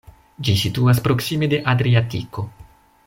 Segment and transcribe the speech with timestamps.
[0.47, 2.47] Ĝi situas proksime de Adriatiko.